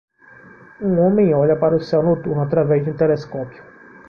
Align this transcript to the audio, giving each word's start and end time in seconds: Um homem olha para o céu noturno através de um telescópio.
Um 0.81 0.97
homem 0.99 1.31
olha 1.31 1.55
para 1.55 1.75
o 1.75 1.79
céu 1.79 2.01
noturno 2.01 2.41
através 2.41 2.83
de 2.83 2.89
um 2.89 2.95
telescópio. 2.97 3.63